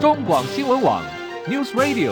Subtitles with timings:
[0.00, 1.04] 中广新闻网
[1.46, 2.10] News Radio。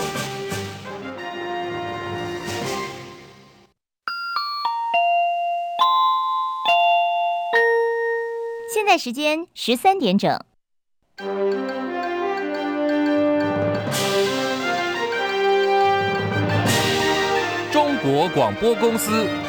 [8.75, 10.39] 现在时间十三点整。
[17.73, 19.48] 中国广播公司。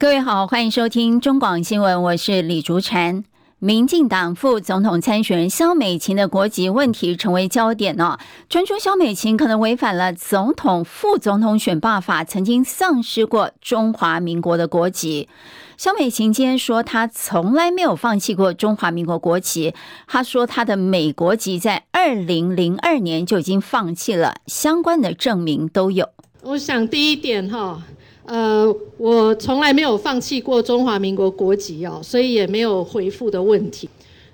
[0.00, 3.24] 各位好，欢迎收听中广新闻，我是李竹婵。
[3.58, 8.16] 民进党副总统参选人萧美琴的国籍问题成为焦点哦，
[8.48, 15.28] 传出萧美琴可能违反了总统、副总统选罢法，曾经丧失过中华民国的国籍。
[15.76, 19.74] 萧美琴今天说，她从来没有放弃过中华民国国籍。
[20.06, 26.08] 她说，她的美国籍在二零零二年就已经放弃了，相关的证明都有。
[26.42, 27.82] 我想第一点哈。
[28.28, 33.88] 呃，我从来没有放弃过中华民国国籍哦，所以也没有回复的问题。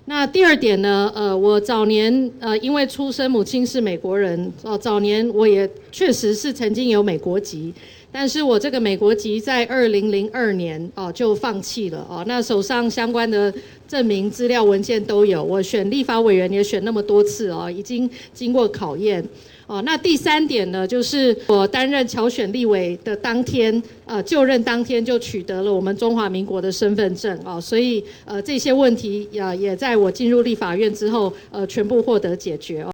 [0.07, 1.09] 那第二点呢？
[1.15, 7.73] 呃，我早年呃因为出生母亲是美国人哦，早年我也确实是曾经有美国籍，
[8.11, 12.21] 但是我这个美国籍在二零零二年哦就放弃了哦。
[12.27, 13.51] 那手上相关的
[13.87, 19.23] 证明资料文件都有，我选立法委员也选那么多次哦，已经经过考验。
[19.67, 32.91] 哦，那第三点呢，就是我担任侨选立委的当天，呃，就任当天就取得了我们中华民国的身份证哦，所以呃这些问题也也在我进入立法院之后，呃，全部获得解决哦。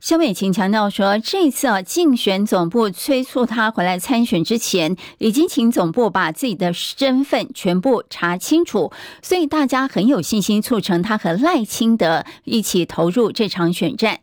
[0.00, 14.20] 萧美琴强调说，这次啊竞选总部催促他回来参选之前，已经请总部把自己的身份全部查清楚，所以大家很有信心促成他和赖清德一起投入这场选战。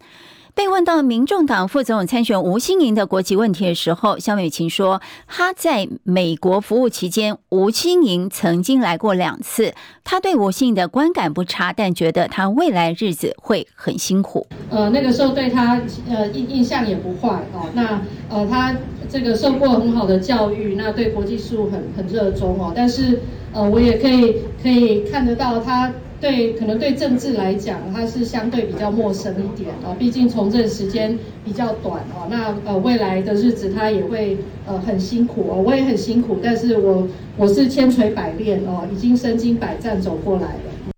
[0.56, 9.74] 被问到民众党副总统参选吴欣盈的国籍问题的时候，萧美琴说：“他在美国服务期间，吴欣盈曾经来过两次。
[10.06, 14.48] 他对吴欣盈的观感不差，但觉得他未来日子会很辛苦。
[14.70, 17.70] 呃，那个时候对他呃印印象也不坏哦。
[17.74, 18.74] 那呃，他
[19.10, 22.72] 这个受过很好的教育，那对国际事务很很热衷哦。
[22.74, 23.20] 但是
[23.52, 32.26] 呃，我也可以可以看得到他。”对，可能对政治来讲，它是相对比较陌生一点啊，毕竟从政时间比较短啊。
[32.30, 40.95] 那呃，未来的日子他也会呃很辛苦哦，我也很辛苦，但是我我是千锤百炼哦，已经身经百战走过来了。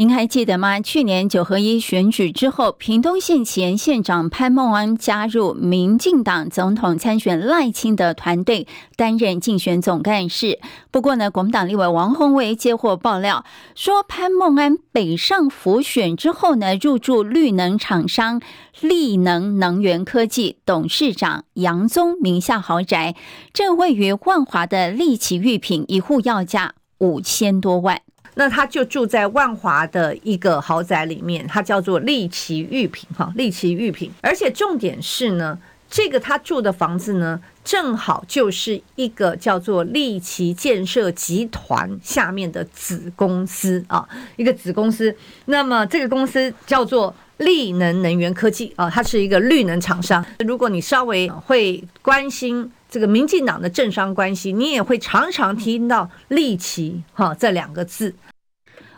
[0.00, 0.80] 您还记得吗？
[0.80, 8.66] 去年九合一选举之后，屏东县前县长潘孟安加入民进党总统参选赖清德团队，
[8.96, 10.58] 担任竞选总干事。
[10.90, 13.44] 不过呢，国民党立委王鸿薇接获爆料，
[13.74, 18.40] 说潘孟安北上辅选之后呢，入住绿能厂商
[18.80, 23.14] 力能能源科技董事长杨宗名下豪宅，
[23.52, 28.00] 这位于万华的力奇御品一户要价五千多万。
[28.40, 34.10] 那他就住在万华的一个豪宅里面，他叫做力奇玉品哈，力奇玉品。
[34.22, 35.58] 而且重点是呢，
[35.90, 45.14] 这个他住的房子呢，正好就是一个叫做力奇建设集团下面的子公司啊，一个子公司。
[45.44, 50.24] 那么这个公司叫做力能能源科技啊，它是一个绿能厂商。
[50.38, 52.72] 如果你稍微会关心。
[52.90, 58.12] 这个民进党的政商关系，你也会常常听到“利奇”哈这两个字。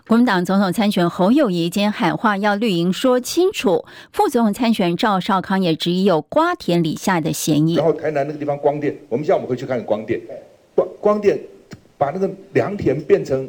[0.09, 7.75] 国民党总统参选侯友谊今天喊话要绿营说清楚，副总统参选赵少康也质疑有瓜田李下的嫌疑。
[7.75, 10.19] 然后台南那个地方光电，我们现在我们回去看光电，
[10.75, 11.39] 光光电
[11.99, 13.47] 把那个良田变成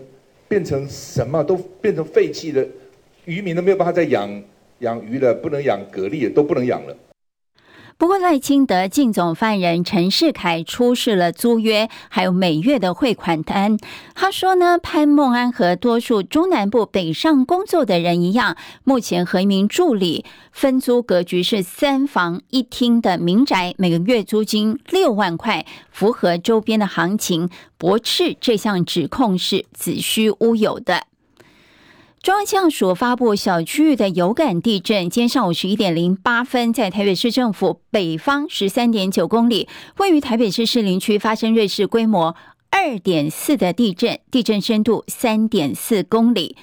[0.49, 2.67] 变成什么都变成废弃的，
[3.23, 4.29] 渔民都没有办法再养
[4.79, 6.95] 养鱼了，不能养蛤蜊，都不能养了。
[8.03, 13.77] 不过，赖清德竞总犯人陈世凯出示了租约，还有每月的汇款单。
[14.13, 31.03] 他说呢，潘孟安和多数中南部北上工作的人一样，目前和一名助理分租格局是三房一厅的民宅，每个月租金六万块，符合周边的行情，驳斥这项指控是子虚乌有的。
[32.23, 39.67] 中央气象署发布小区域的有感地震，今天上午十一点零八分，在台北市政府北方十三点九公里，
[39.97, 42.33] 位于台北市士林区发生瑞士规模
[42.71, 46.55] 二点四的地震，地震深度三点四公里。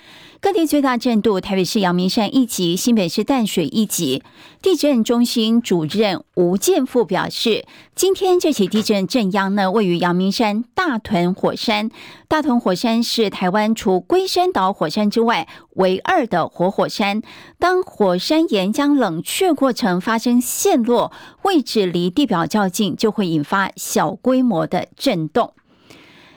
[0.42, 4.22] 各地最大震度，台北市阳明山一级，新北市淡水一级。
[4.62, 11.90] 地震中心主任吴建富表示，今天这起地震震央呢，位于阳明山大屯火山。
[12.26, 17.20] 大屯火山是台湾除龟山岛火山之外唯二的活火山。
[17.58, 25.52] 当火山岩浆冷却过程发生陷落，位置离地表较近，就会引发小规模的震动。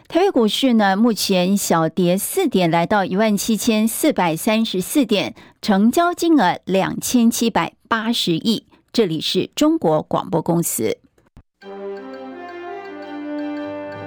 [0.07, 8.67] 台北股市呢，目前小跌四点，来到一万七千四百三十四点，成交金额两千七百八十亿。
[8.91, 10.97] 这里是中国广播公司。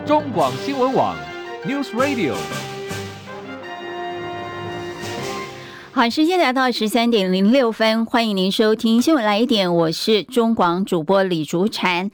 [0.06, 1.16] 中广新闻网
[1.64, 2.36] News Radio。
[5.96, 12.10] 好，时间来到十三点零六分，欢迎您收听新闻来一点，我是中广主播李竹婵。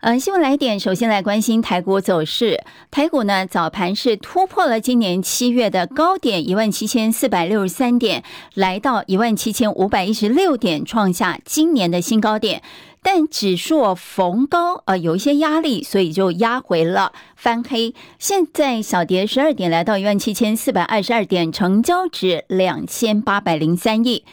[0.00, 2.64] 嗯，新闻来一点，首先来关心台股走势。
[2.90, 8.24] 台股呢，早盘是突破了今年七月的高点一万七千四百六十三点，
[8.54, 12.62] 来到一万七千五百一十六点，创下今年的新高点。
[13.08, 17.94] 但指数逢高呃有一些压力，所以就压回了翻黑。
[18.18, 24.24] 现在小跌十二点，来到一万七千四百二十二点，成交值两千八百零三亿。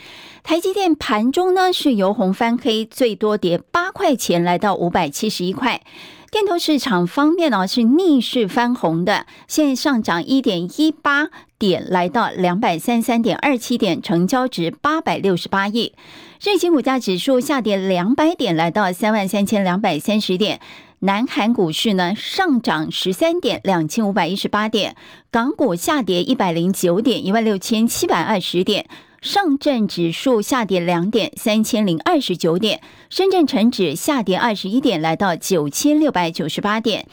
[0.42, 5.84] 台积电盘中呢是由红翻黑，最多跌八块钱，来到五百七十一块。
[6.32, 11.30] 电投市场方面呢是逆势翻红的，现在上涨一点一八
[11.64, 15.94] 点，来到两百三十三点二七点，成交值八百六十八亿。
[16.42, 20.60] 日经股价指数下跌两百点，来到三万三千两百三十点。
[21.00, 24.98] 南韩股市呢上涨十三点，两千五百一十八点。
[25.32, 28.86] 港股下跌一百零九点，一万六千七百二十点。
[29.22, 32.80] 上证指数下跌两点，三千零二十九点；
[33.10, 37.06] 深圳成指下跌二十一点，来到九千六百九十八点。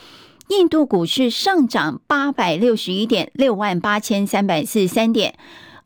[0.51, 5.35] 印度股市上涨八百六十一点，六万八千三百四十三点。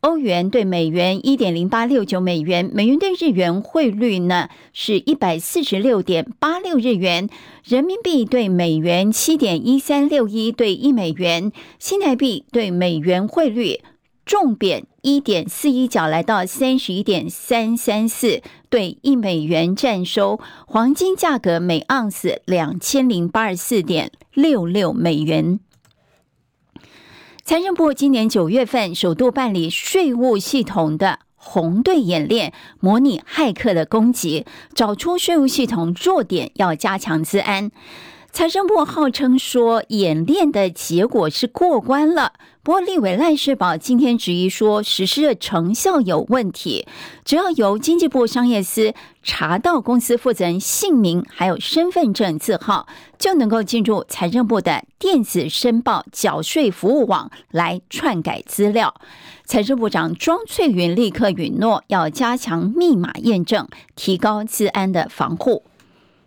[0.00, 7.28] 欧元对美元一点零八六九美元，美元对日元汇率呢是一百四十六点八六日元，
[7.62, 13.82] 人民币对美元七点一三六一对一美元，新台币对美元汇率。
[14.26, 20.40] 重贬一点四一角，来到三十一点三三四对一美元占收。
[20.66, 25.60] 黄金价格每盎司两千零八十四点六六美元。
[27.44, 37.70] 财政部今年九月份首度办理税务系统的红队演练，模拟骇客的攻击，找出税务系统弱点，要加强资安。
[38.34, 42.32] 财政部号称说，演练的结果是过关了。
[42.64, 46.84] 不过，立委赖士宝今天质疑说，实施的成效有问题。
[47.24, 48.92] 只要由经济部商业司
[49.22, 52.88] 查到公司负责人姓名还有身份证字号，
[53.20, 58.96] 就能够进入财政部的电子申报缴税服务网来篡改资料。
[59.44, 65.62] 财政部长庄翠云立刻允诺要加强密码验证，提高资安的防护。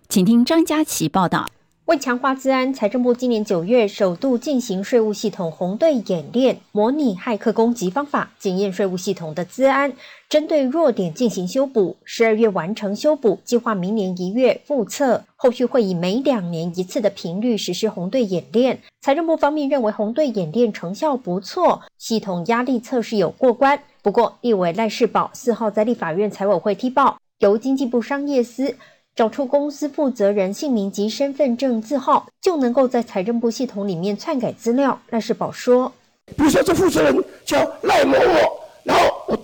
[0.08, 1.48] 请听张佳琪报道。
[1.88, 9.94] 为强化资安，财政部今年九月首度进行税务系统红队演练，模拟骇客攻击方法，检验税务系统的资安，
[10.28, 11.96] 针对弱点进行修补。
[12.04, 18.82] 十二月完成修补，计划明年一月复测，后续会以每两年一次的频率实施红队演练。
[19.00, 23.80] 财政部方面认为红队演练成效不错，系统压力测试有过关。
[24.02, 28.76] 不过，立委赖士葆四号在立法院财委会踢爆，由经济部商业司。
[29.18, 35.02] 找出公司负责人姓名及身份证字号，就能够在财政部系统里面篡改资料。
[35.10, 35.92] 赖世宝说
[36.38, 39.36] ：“比如说，这负责人叫赖某某，然后我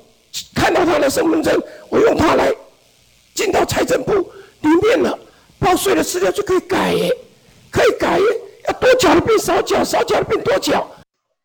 [0.54, 1.60] 看到他的身份证，
[1.90, 2.54] 我用它来
[3.34, 4.14] 进到财政部
[4.62, 5.18] 里面了，
[5.58, 7.12] 报税的资料就可以改耶，
[7.72, 8.26] 可以改耶，
[8.68, 10.88] 要多缴的变少缴，少缴的变多缴。”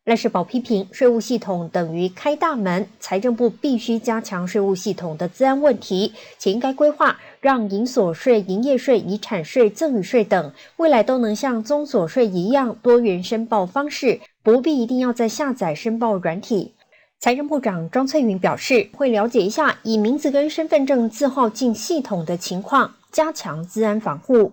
[0.05, 16.73] 赖世宝批评税务系统等于开大门，财政部必须加强税务系统的治安问题，且应该规划让营所税、营业税、遗产税、赠与税等未来都能像综所税一样多元申报方式，不必一定要再下载申报软体。
[17.19, 24.51] 财政部长庄翠云表示，会了解一下以名字跟身份证字号进系统的情况，加强资安防护。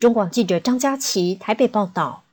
[0.00, 2.23] 中广记者张佳琪台北报道。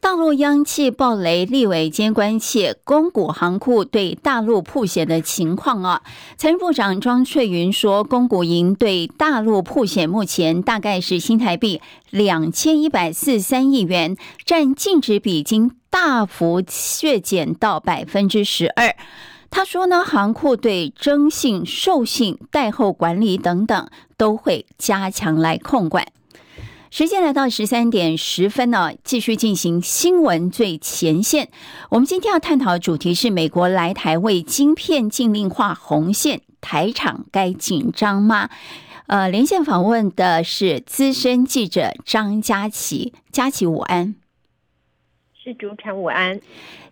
[0.00, 6.02] 大陆央企暴雷，立委兼关切公股行库对大陆曝险的情况啊。
[6.36, 18.94] 财政部长庄翠云说，公股营对大陆曝险目前大概是新台币两千一百四三亿元，占净值比已经大幅削减到百分之十二。
[19.50, 26.06] 他说呢，行库对征信、授信、贷后管理等等都会加强来控管。
[26.90, 31.50] 时间来到十三点十分呢，继续进行新闻最前线。
[31.90, 38.48] 我们今天要探讨的主题是：美国来台为晶片禁令画红线，台场该紧张吗？
[39.06, 44.14] 呃，连线访问的是资深记者张佳琪，佳琪午安。
[45.48, 46.38] 是主产午安，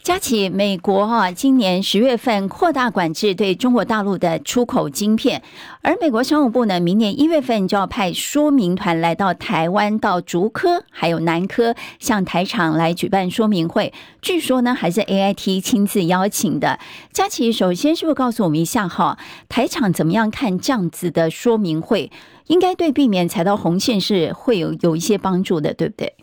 [0.02, 5.42] 佳琪，美国哈、啊、今年十月份扩大管制对中国大陆的出口晶片，
[5.82, 13.92] 而美国商务部呢，明年一月份就要派说明团来到台湾，到竹科还有南科向台厂来举办说明会。
[14.22, 16.78] 据说呢，还是 AIT 亲自邀请的。
[17.12, 19.18] 佳琪，首先是不是告诉我们一下哈，
[19.50, 22.10] 台厂怎么样看这样子的说明会？
[22.46, 26.14] 应该对避免踩到红线是会有有一些帮助的，对不对？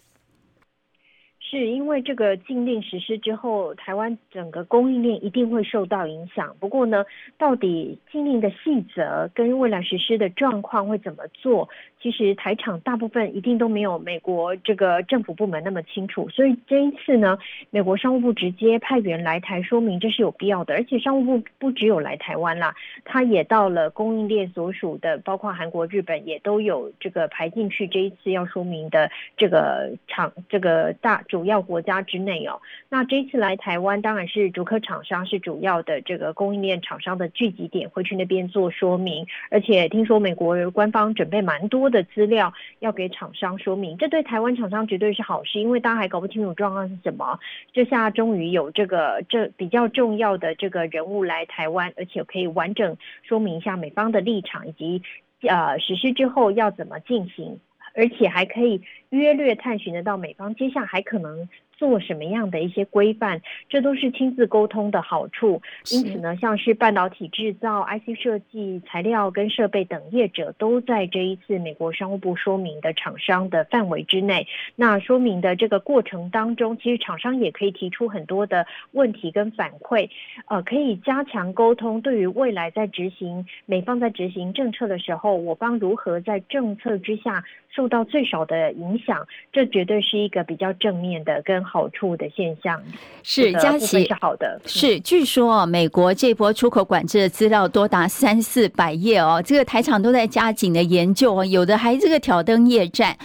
[1.60, 6.56] 是因为这个禁令实施之后，台湾整个供应链一定会受到影响。
[6.60, 7.06] 不过呢，
[7.38, 11.70] 到底禁令的细则跟未来实施的状况会怎么做？
[12.02, 17.38] 其实台厂大部分一定都没有美国这个政府部门那么清楚，所以这一次呢，
[17.70, 20.74] 美国商务部直接派员来台说明，这是有必要的。
[20.74, 22.74] 而且商务部不只有来台湾啦，
[23.06, 27.88] 他也到了供应链所属的，包括韩国、日本也都有这个排进去。
[27.88, 32.62] 这一次要说明的这个厂，这个大主主要国家之内哦。
[32.88, 39.28] 那这次来台湾，当然是竹科厂商是主要的这个供应链厂商的聚集点，会去那边做说明。
[39.52, 47.38] 而且听说美国官方准备蛮多的资料要给厂商说明，这对台湾厂商绝对是好事，因为大家还搞不清楚状况是什么。
[47.74, 55.02] 这下终于有这个这比较重要的这个人物来台湾，而且可以完整说明一下美方的立场以及
[55.42, 57.60] 呃实施之后要怎么进行，
[57.94, 61.50] 而且还可以约略探寻得到美方接下来还可能。
[61.76, 65.62] 做什么样的一些规范，这都是亲自沟通的好处。
[65.92, 74.48] 因此呢，像是半导体制造、IC 设计、材料跟设备等业者，都在这一次美国商务部说明的厂商的范围之内。
[74.76, 80.10] 那说明的这个过程当中，其实厂商也可以提出很多的问题跟反馈，
[80.46, 82.00] 呃，可以加强沟通。
[82.02, 87.44] 对于未来在执行美方在执行政策的时候，我方如何在政策之下
[87.76, 91.64] 受到最少的影响，这绝对是一个比较正面的跟。
[91.74, 92.80] 好处的现象
[93.24, 103.18] 是佳琪是好的，是据说美国这波出口管制的资料多达三四百页哦，这个台厂都在加紧的研究哦，有的还这个挑灯夜战。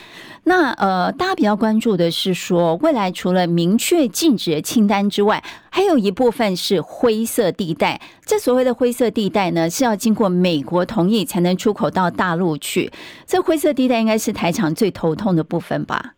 [0.44, 8.00] 那呃，大家比较关注的是说，未来除了明确禁止的清单之外，还有一部分是灰色地带。
[8.24, 12.90] 这所谓的灰色地带呢，是要经过美国同意才能出口到大陆去。
[13.26, 16.14] 这灰色地带应该是台场最头痛的部分吧？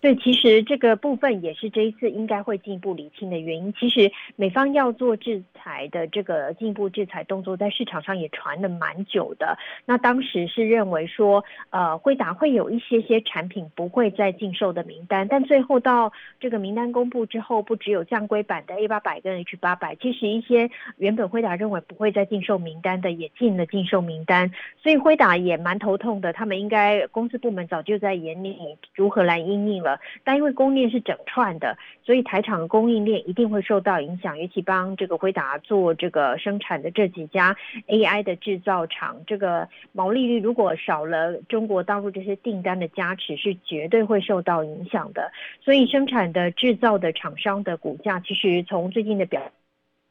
[0.00, 3.74] 对，其实这个部分也是这一次应该会进一步厘清的原因。
[3.76, 9.58] 其实美方要做制裁的这个进一步制裁动作，在市场上也传了蛮久的。
[9.84, 24.52] 那当时是认为说，呃，辉达会有一些些产品不会再禁售的名单，但最后到这个名单公布之后，不只有降规版的 A 八百跟 H 八百，其实一些原本辉达认为不会再禁售名单的，也进了禁售名单。
[24.80, 28.56] 所以辉达也蛮头痛的，他们应该公司部门早就在研拟
[28.94, 29.87] 如何来应应了。
[30.24, 34.36] 但因为供应链是整串的，所以台厂的供应链一定会受到影响。
[34.38, 45.30] 尤其帮这个辉达做这个生产的这几家 AI 的制造厂，这个毛利率如果少了中国大陆这些订单的加持，是绝对会受到影响的。
[45.62, 49.40] 所以生产的制造的厂商的股价，其实从最近的表。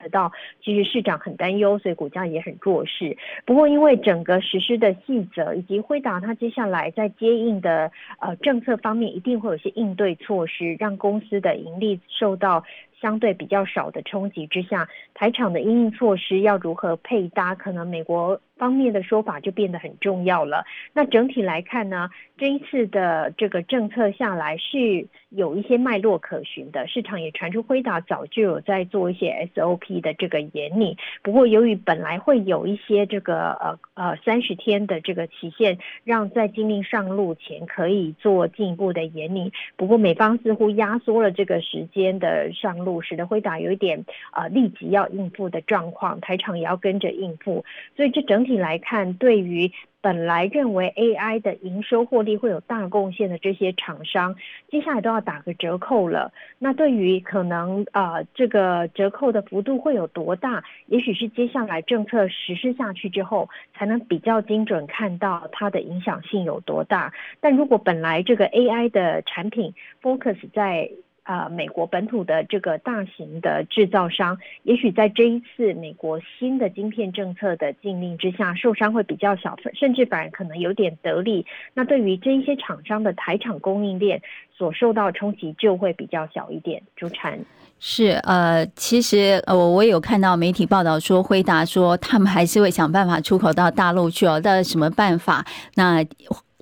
[0.09, 0.31] 到，
[0.63, 3.17] 其实市长很担忧，所以股价也很弱势。
[3.45, 12.63] 不过，因为整个实施的细则以及辉达他接下来在接应的呃政策方面，一定会有些应对措施，让公司的盈利受到
[13.01, 18.39] 相对比较少的冲击之下，台厂的因应措施要如何配搭，可能美国。
[18.57, 20.65] 方面的说法就变得很重要了。
[20.91, 26.87] 那整体来看呢，这一次的这个政策下来是有一些脉络可循的。
[26.87, 30.97] 市场也传出辉达早就有在做一些 SOP 的这个研拟。
[31.21, 39.53] 不过由于本来会有一些这个呃呃三十天的这个期限，让在禁令上路前可以做进一步的研拟。
[39.75, 47.63] 不过美方似乎压缩了这个时间的上，使得辉达有一点呃立即要应付的状况，台厂也要跟着应付。
[47.95, 48.47] 所以这整。
[48.47, 54.33] 体来看，对于本来认为 AI 的营收获利会有大贡献的这些厂商，
[54.69, 56.31] 接下来都要打个折扣了。
[56.59, 60.63] 那对于可能啊、这个折扣的幅度会有多大？
[60.85, 67.11] 也许是接下来政策实施下去之后，才能比较精准看到它的影响性有多大。
[67.41, 70.89] 但如果本来这个 AI 的产品 focus 在
[71.27, 81.45] 啊、美国本土的这个大型的制造商，也许在这一次美国新的晶片政策的禁令之下，受伤会比较小，甚至反而可能有点得利。
[81.73, 84.21] 那对于这一些厂商的台厂供应链
[84.57, 86.81] 所受到冲击就会比较小一点。
[86.95, 87.45] 主持人
[87.77, 95.45] 是呃，其实呃，我我有看到媒体报道说，回答说他们还是会想办法出口到大陆去哦，但什么办法？
[95.75, 96.05] 那。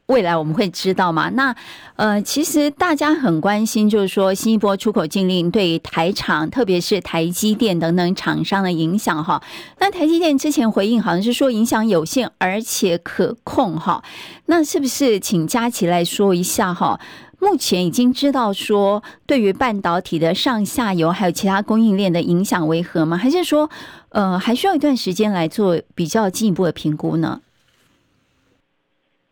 [0.07, 1.29] 未来我们会知道吗？
[1.29, 1.55] 那
[1.95, 9.41] 呃，其实大家很关心，就是说新一波出口禁令对台厂，特别是台积电等等厂商的影响哈。
[9.79, 14.03] 那台积电之前回应好像是说影响有限，而且可控哈。
[14.45, 16.99] 那是不是请佳琪来说一下哈？
[17.39, 23.17] 目前已经知道说对于半导体的上下游还有其他供应链的影响为何吗？
[23.17, 23.69] 还是说
[24.09, 27.41] 呃还需要一段时间来做比较进一步的评估呢？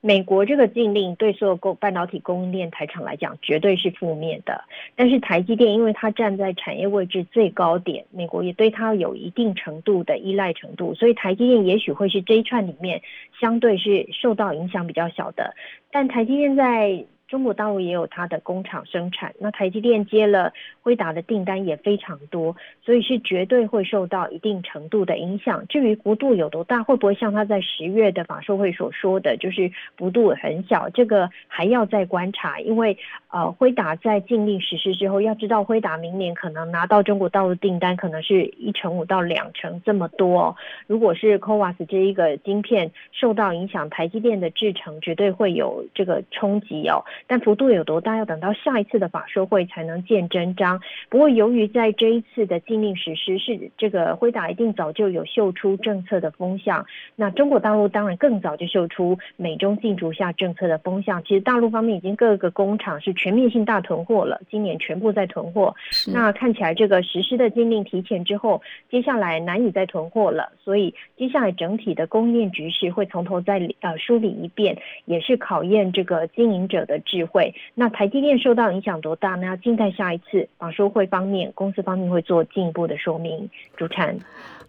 [0.06, 4.66] 美国这个禁令对所有供半导体供应链台厂来讲绝对是负面的，
[4.98, 13.02] 但是台积电因为它站在产业位置最高点，美国也对它有一定程度的依赖程度，所以台积电也许会是这一串里面
[13.40, 15.56] 相对是受到影响比较小的，
[15.90, 17.06] 但台积电在。
[17.34, 25.66] 中国大陆也有它的工厂生产，那台积电接了辉达的订单也非常多，所以是绝对会受到一定程度的影响。
[25.68, 32.60] 至于幅度有多大，会不会像他在十月的法说会所说的，就是幅度很小，这个还要再观察。
[32.60, 32.96] 因为
[33.34, 40.56] 呃，辉达在禁令实施之后，要知道辉达明年可能拿到中国大陆订单可能是一成五到两成这么多哦。
[40.86, 47.04] 如果是 CoWoS 这一个晶片受到影响，台积电的制程绝对会有这个冲击哦。
[47.26, 50.80] 但幅度有多大，要等到下一次的法说会才能见真章。
[51.10, 56.86] 不过，由于在这一次的禁令实施是这个辉达一定早就有秀出政策的风向，
[57.16, 61.24] 那中国大陆当然更早就秀出美中竞逐下政策的风向。
[61.24, 65.74] 其实大陆方面已经各个工厂是全面性大囤货了，今年全部在囤货。
[66.12, 68.62] 那看起来这个实施的禁令提前之后，
[68.92, 79.48] 接下来难以再囤货了，所以接下来整体的供应链局势会从头再呃梳理一遍，也是考验这个经营者的智慧，那台积电受到影响多大呢？
[79.48, 83.50] 要静待下一次法说会方面，公司方面会做进一步的说明。
[83.78, 84.20] 主持人，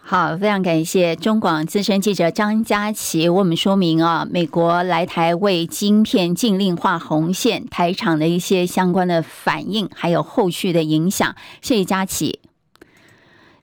[0.06, 11.34] 好，非常感谢中广资深记者张佳琪为我们说明啊，美国来台为晶片禁令画红线，台厂的一些相关的反应，还有后续的影响。
[11.62, 12.40] 谢谢佳琪。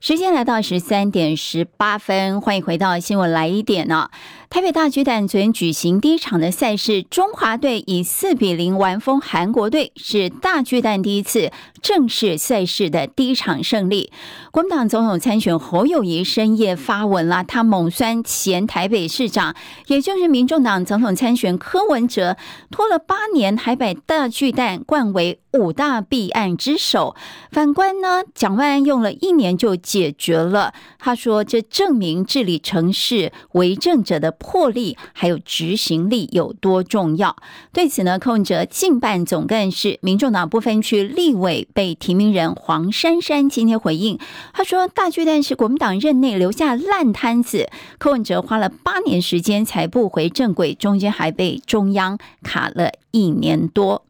[0.00, 4.10] 时间来到十三点十八分，欢迎回到新闻来一点呢。
[4.52, 14.12] 台北大巨蛋昨天举行第一场的赛事，中华队以四比零完封韩国队，是大巨蛋第一次正式赛事的第一场胜利。
[14.50, 22.36] 国民党总统参选侯友谊深夜发文了，他猛酸前台北市长，也就是民众党总统参选柯文哲，
[22.70, 27.16] 拖了八年还把大巨蛋冠为五大弊案之首。
[27.50, 30.74] 反观呢，蒋万安用了一年就解决了。
[30.98, 34.36] 他说，这证明治理城市为政者的。
[34.42, 37.36] 魄力还有执行力有多重要？
[37.72, 44.18] 对此呢，柯文哲近办总干事、民众党不分区立委被提名人黄珊珊今天回应，
[44.52, 54.04] 他说：“大巨蛋是国民党任内留下烂摊子，柯文哲花了八年时间才不回正轨，中间还被中央卡了一年多。”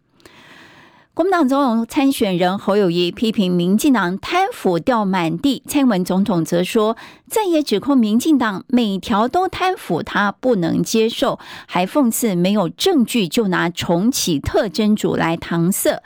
[1.14, 6.96] 国民党总统参选人侯友谊批评民进党贪腐掉满地，蔡英文总统则说，
[7.28, 16.02] 再也指控民进党每条都贪腐，他不能接受，还讽刺没有证据就拿重启特侦组来搪塞。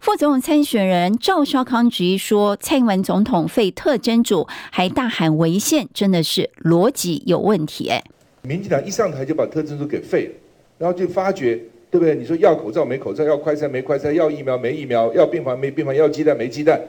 [0.00, 7.90] 副总统参选人赵少康质疑说，蔡英文总统废特侦组，还大喊违宪，真的是逻辑有问题。
[7.90, 8.02] 哎，
[8.40, 10.32] 民进党一上台就把特侦组给废了，
[10.78, 11.62] 然后就发觉。
[11.90, 12.14] 对不对？
[12.14, 16.80] 你说要口罩没口罩，要快餐没快餐，要疫苗没疫苗，要病房没病房，要鸡蛋没鸡蛋。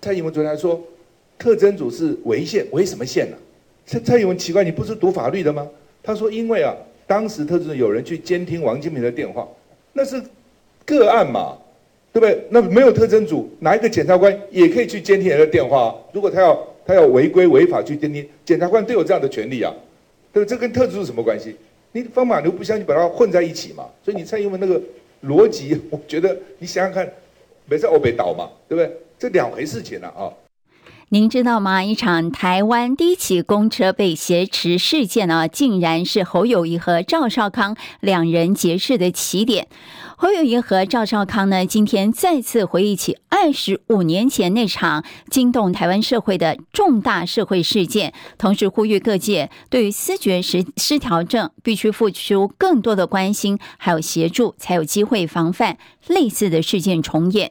[0.00, 0.80] 蔡英文昨天还说，
[1.38, 3.36] 特侦组是违宪，违什么宪呢、
[3.86, 5.68] 蔡蔡英文奇怪，你不是读法律的吗？
[6.02, 6.74] 他说，因为啊，
[7.06, 9.48] 当时特侦组有人去监听王金平的电话，
[9.92, 10.22] 那是
[10.84, 11.56] 个案嘛，
[12.12, 12.44] 对不对？
[12.50, 15.94] 那没有特侦组，哪一个检察官也可以去监听人的电话？
[16.12, 19.72] 如果他要他要违规违法去监听，检察官都有这样的权利啊，
[20.32, 20.54] 对不对？
[20.54, 21.56] 这跟特侦组什么关系？
[21.96, 23.84] 你方马牛不相信，把它混在一起嘛？
[24.04, 24.82] 所以你蔡英文那个
[25.26, 27.08] 逻辑， 我觉得你想想看，
[27.66, 28.92] 没在欧北岛嘛，对不对？
[29.16, 30.26] 这两回事情了啊。
[31.10, 31.84] 您知道吗？
[31.84, 39.68] 一场台湾第一起公车被挟持事件呢，竟然是侯友谊和赵少康两人结识的起点。
[40.16, 57.50] 侯友谊和赵少康呢，今天再次回忆起二十五年前那场惊动台湾社会的重大社会事件，同时呼吁各界对于思觉失失调症必须付出更多的关心，还有协助，才有机会防范类似的事件重演。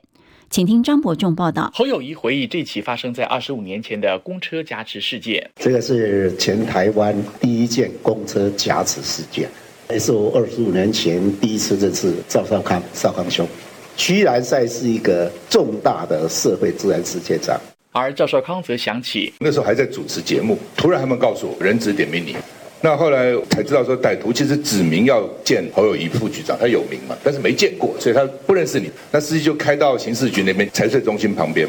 [0.50, 1.70] 请听张伯仲报道。
[1.74, 5.52] 侯友谊回忆这起发生在二十五年前的公车夹持事件。
[5.56, 9.50] 这个是全台湾第一件公车夹持事件，
[9.90, 13.48] 也是我二十五年前第一次认识赵少康少康兄。
[13.96, 17.60] 居然赛是一个重大的社会治安事件上，
[17.92, 22.36] 而赵少康则想起那时候还在主持节目，突然他们告诉我人质点名你，
[22.82, 28.90] 那后来才知道说，歹徒其实指名要见侯友谊副局长，他有名嘛，但是没见过，所以他不认识你。
[29.12, 31.68] 那司机就开到刑事局那边财税中心旁边。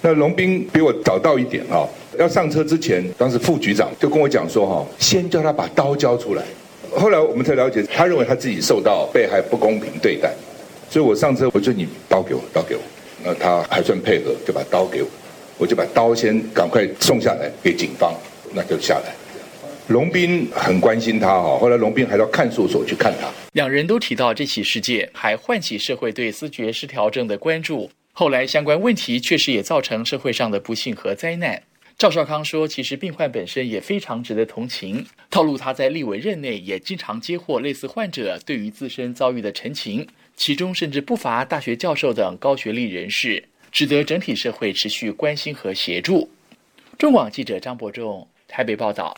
[0.00, 1.82] 那龙斌比我早到一点啊，
[2.18, 6.44] 要上车之前，当时副局长就跟我讲说哈，先叫他把刀交出来。
[6.96, 10.32] 后来我们才了解，他认为他自己受到被害不公平对待，
[10.88, 12.82] 所以我上车我就你刀给我，刀给我。
[13.24, 15.08] 那他还算配合，就把刀给我，
[15.58, 18.14] 我就把刀先赶快送下来给警方，
[18.52, 19.12] 那就下来。
[19.88, 23.28] 龙斌很关心他哈，后来龙斌还到看守所去看他。
[23.52, 27.90] 两人都提到这起事件，还唤起社会对思觉失调症的关注。
[28.12, 31.60] 后来相关问题确实也造成社会上的不幸和灾难。
[31.96, 35.06] 赵少康说，其实病患本身也非常值得同情。
[35.30, 46.28] 透露他在立委任内也经常接获类似患者对于自身遭遇的陈情，其中甚至不乏大学教授等高学历人士，值得整体社会持续关心和协助。
[46.98, 49.16] 中广记者张伯仲台北报道。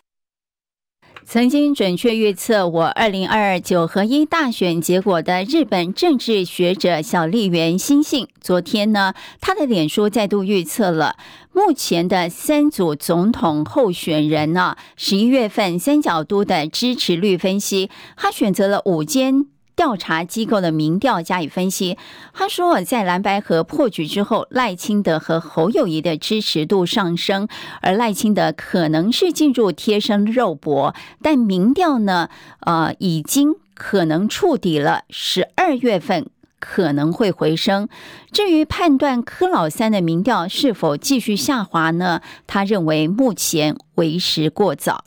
[1.25, 11.17] 曾经准确预测我二零二二九合一大选结果的日本政治学者小笠原新幸，昨天呢，他的脸书再度预测了
[11.57, 19.47] 目前的三组总统候选人呢，十一月份三角都的支持率分析，他选择了五间。
[19.75, 21.97] 调查机构的民调加以分析，
[22.35, 27.49] 他说，在蓝白河破局之后，赖清德和侯友谊的支持度上升，
[27.81, 32.29] 而赖清德可能是进入贴身肉搏，但民调呢，
[32.61, 36.27] 呃，已经可能触底了，十二月份
[36.59, 37.89] 可能会回升。
[38.33, 42.21] 至于判断柯老三的民调是否继续下滑呢？
[42.47, 45.05] 他认为目前为时过早。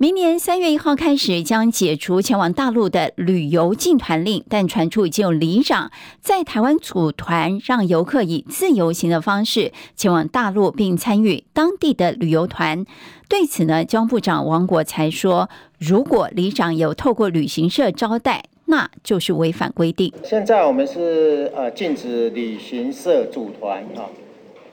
[0.00, 12.86] 明年三月一号开始将解除前往大陆的旅游禁团令，但传出已经有里长在台湾组团，让游客以自由行的方式前往大陆，并参与当地的旅游团。
[13.28, 20.12] 对此呢，交通部长王国材说：“如果里长有透过旅行社招待，那就是违反规定。
[20.22, 24.08] 现在我们是呃禁止旅行社组团哈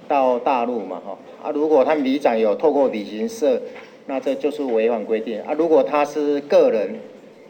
[0.08, 3.62] 到大陆嘛哈啊，如果他们旅长有透过旅行社。”
[4.08, 5.54] 那这就是违反规定啊！
[5.58, 6.96] 如果他是个人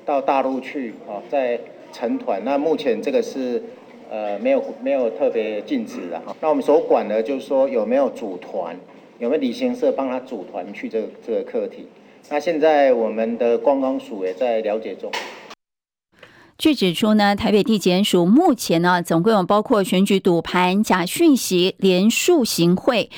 [0.05, 1.59] 到大陆去啊，在
[1.91, 3.61] 成团，那目前这个是
[4.09, 6.33] 呃没有没有特别禁止的哈。
[6.39, 8.73] 那我们所管的就是说有没有组团，
[9.19, 11.89] 有没有旅行社帮他组团去这个这个课题。
[12.29, 15.11] 那现在我们的观光署也在了解中。
[16.57, 23.09] 据指出呢，台北地检署目前呢总共有包括选举赌盘、假讯息、连数行贿。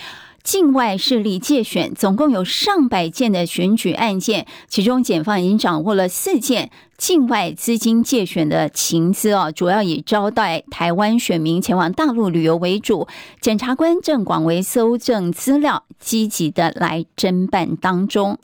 [0.43, 13.09] 境外势力借选，总共有上百件的选举案件，其中检方已经掌握了四件境外资金借选的情资哦，主要以招待台湾选民前往大陆旅游为主。
[13.41, 18.39] 检察官正广为搜证资料，积极的来侦办当中。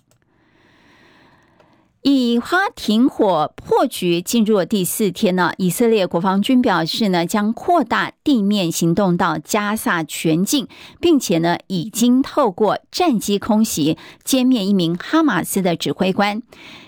[2.03, 10.67] 以哈停火破局进入第四天呢，以色列国防军表示呢，将扩大地面行动到加萨全境，
[10.99, 16.41] 并且呢，已经透过战机空袭歼灭一名哈马斯的指挥官。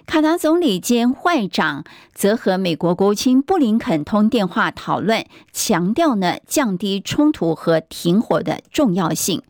[0.05, 9.41] 卡达总理兼外长则和美国国务卿布林肯通电话讨论，强调呢，降低冲突和停火的重要性。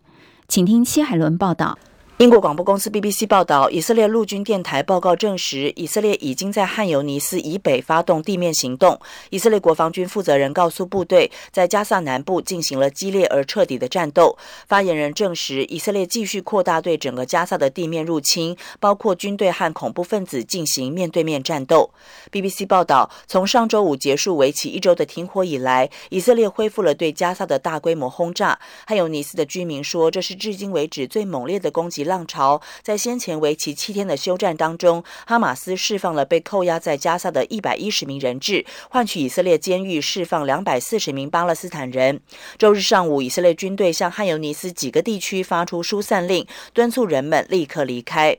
[0.47, 1.79] 请听戚海伦报道。
[2.17, 8.97] 英国广播公司 BBC 报道，以色列陆军电台报告证实，以色列已经在汉尤尼斯以北发动地面行动。
[9.31, 14.37] 以色列国防军负责人告诉部队，在加萨南部进行了激烈而彻底的战斗。
[14.65, 21.91] 发言人证实，以色列继续扩大对整个加萨的地面入侵，包括军队和恐怖分子进行面对面战斗。
[22.31, 28.57] BBC 报道，从上周五结束为期一周的停火以来，以色列恢复了对加萨的大规模轰炸。
[28.87, 32.04] 汉尤尼斯的居民说，这是至今为止最猛烈的攻击。
[32.05, 42.21] 浪潮在先前为期七天的休战当中，哈马斯释放了被扣押在加萨的一百一十名人质，换取以色列监狱释放两百四十名巴勒斯坦人。
[42.57, 48.37] 周日上午，以色列军队向汉尤尼斯几个地区发出疏散令，敦促人们立刻离开。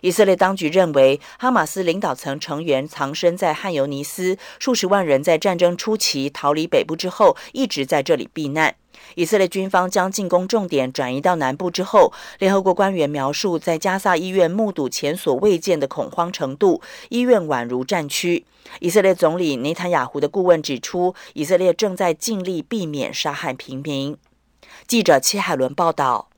[0.00, 8.74] 以色列当局认为，哈马斯领导层成员藏身在汉尤尼斯，数十万人在战争初期逃离北部之后，一直在这里避难。
[9.14, 18.44] 以色列军方将进攻重点转移到南部之后，联合国官员描述，在加萨医院目睹前所未见的恐慌程度，医院宛如战区。
[18.80, 24.16] 以色列总理内塔尼亚胡的顾问指出，以色列正在尽力避免杀害平民。
[24.86, 26.28] 记者戚海伦报道。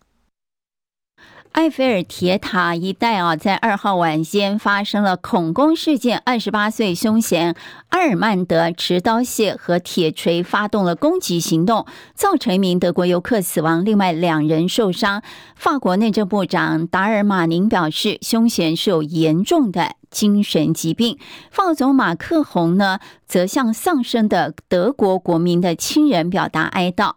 [1.52, 6.22] 埃菲尔铁塔一带啊，在二号晚间发生了恐攻事件。
[6.24, 7.56] 二十八岁凶嫌
[7.88, 11.84] 阿尔曼德持刀械和铁锤发动了攻击行动，
[12.14, 15.22] 造成一名德国游客死亡，另外两人受伤。
[15.56, 21.18] 法国内政部长达尔马宁表示，凶嫌是有严重的精神疾病。
[21.50, 27.14] 法总马克宏呢，则向丧生的德国国民的亲人表达哀悼。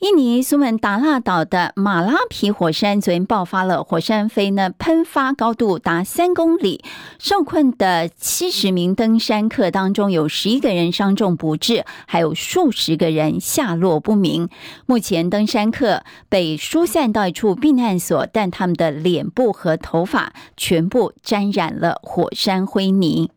[0.00, 6.84] 印尼苏门答腊岛的马拉皮火山昨天爆发了火山灰呢，喷发高度达三公里，
[7.18, 14.50] 受困的七十名登山客当中有十一个人伤重不治，还有数十个人下落不明。
[14.84, 23.30] 目前登山客被疏散到一处避难所，但他们的脸部和头发全部沾染了火山灰泥。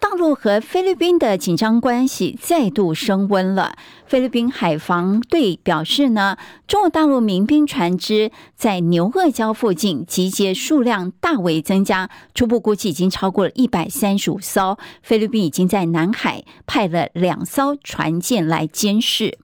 [0.00, 3.76] 大陆和菲律宾的紧张关系再度升温了。
[4.06, 14.78] 菲律宾海防队表示呢，中国大陆民兵船只在牛轭礁附近集结数量大为增加，初步估计已经超过了一百三十五艘。
[15.02, 19.38] 菲律宾已经在南海派了两艘船舰来监视。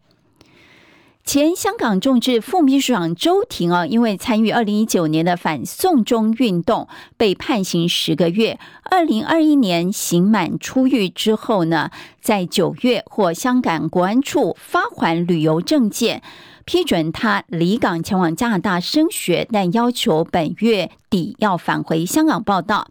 [1.26, 6.86] 前香港众志副秘书长周庭啊，因为参与二零一九年的反送中运动，
[7.16, 8.60] 被判刑十个月。
[8.84, 16.22] 二零二一年刑满出狱之后呢，在九月获香港国安处发还旅游证件，
[16.64, 22.86] 批准他离港前往加拿大升学，但要求本月底要返回香港报道。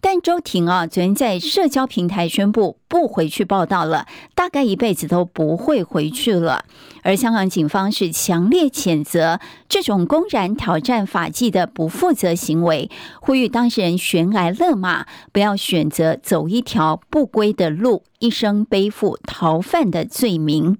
[0.00, 4.06] 但周庭啊，昨天在社交平台宣布不回去报道了，
[4.36, 6.64] 大概一辈子都不会回去了。
[7.02, 12.88] 而香港警方是强烈谴责这种公然挑战法纪的不负责行为，
[13.20, 20.78] 呼吁当事人悬崖勒马，不要选择走一条不归的路，一生背负逃犯的罪名。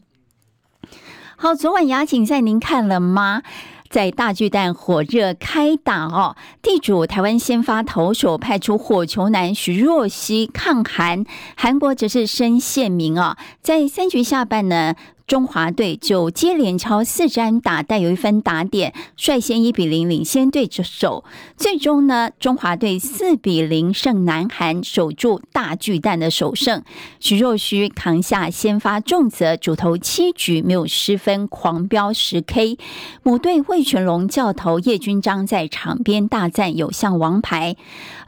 [1.37, 3.43] 好，昨晚亚锦赛您看了吗？
[3.91, 11.25] 在大巨蛋火热开打哦，地主台湾先发投手派出火球男徐若曦抗韩，
[11.57, 14.95] 韩国则是申宪民哦，在三局下半呢。
[15.27, 21.25] 中华队就接连敲四战打，带有一分打点，率先一比零领先对手。
[21.57, 26.85] 最终呢，中华队四比零胜南韩，守住大巨蛋的首胜。
[27.19, 32.79] 徐若虚扛下先发重责，主投七局没有失分，狂飙十 K。
[33.25, 37.75] 母队魏全龙教头叶君璋在场边大赞有像王牌。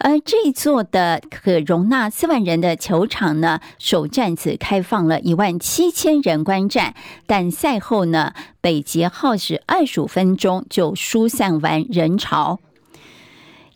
[0.00, 6.87] 而这座的可容纳四万人的球场呢，首战只开放了一万七千人观战。
[7.26, 12.60] 但赛后呢，北捷耗时二十五分钟就疏散完人潮。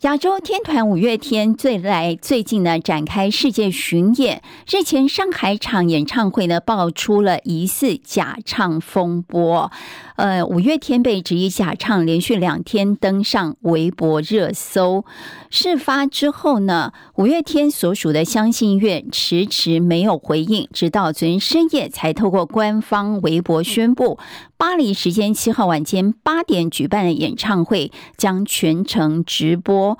[0.01, 9.71] 亚洲天团五月天最来最近呢展开世界巡演，日前上海场演唱会呢爆出了疑似假唱风波。
[10.15, 15.03] 呃，五月天被质疑假唱，连续两天登上微博热搜。
[15.49, 24.19] 事发之后呢，五月天所属的相信院迟迟没有回应，直到昨天深夜才透过官方微博宣布，
[24.55, 29.97] 巴黎时间七号晚间八点举办的演唱会将全程直播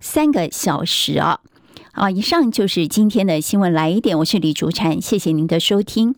[0.00, 1.38] 三个小时啊！
[1.92, 6.16] 啊，以上就是今天的新闻来一点，我是李竹婵，谢谢您的收听。